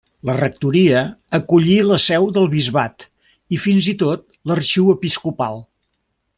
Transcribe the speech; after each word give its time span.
La 0.27 0.35
rectoria 0.35 1.01
acollí 1.39 1.75
la 1.89 1.99
seu 2.05 2.25
del 2.39 2.49
bisbat 2.55 3.07
i 3.57 3.61
fins 3.67 3.91
i 3.95 3.95
tot 4.03 4.27
l'arxiu 4.53 4.93
episcopal. 4.99 5.65